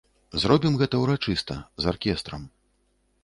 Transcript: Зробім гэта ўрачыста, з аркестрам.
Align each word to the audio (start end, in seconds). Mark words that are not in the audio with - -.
Зробім 0.43 0.77
гэта 0.81 1.01
ўрачыста, 1.03 1.57
з 1.85 1.91
аркестрам. 1.91 2.47